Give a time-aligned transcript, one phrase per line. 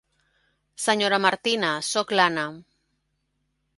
[0.85, 2.47] Senyora Martina, soc l'Anna.